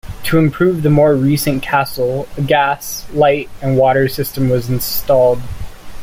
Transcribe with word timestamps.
To 0.23 0.39
improve 0.39 0.81
the 0.81 0.89
more 0.89 1.15
recent 1.15 1.61
castle, 1.61 2.27
a 2.35 2.41
gas, 2.41 3.05
light, 3.13 3.51
and 3.61 3.77
water 3.77 4.07
system 4.07 4.49
was 4.49 4.67
installed. 4.67 5.39